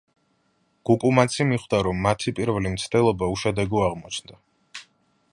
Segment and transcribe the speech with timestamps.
[0.89, 4.39] გუკუმაცი მიხვდა, რომ მათი პირველი მცდელობა უშედეგო აღმოჩნდა.